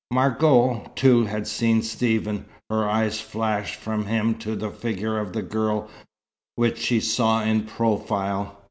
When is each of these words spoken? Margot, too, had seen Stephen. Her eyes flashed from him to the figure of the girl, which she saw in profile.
Margot, 0.09 0.91
too, 0.95 1.25
had 1.25 1.45
seen 1.45 1.83
Stephen. 1.83 2.45
Her 2.71 2.89
eyes 2.89 3.21
flashed 3.21 3.75
from 3.75 4.07
him 4.07 4.33
to 4.39 4.55
the 4.55 4.71
figure 4.71 5.19
of 5.19 5.31
the 5.33 5.43
girl, 5.43 5.91
which 6.55 6.79
she 6.79 6.99
saw 6.99 7.43
in 7.43 7.65
profile. 7.65 8.57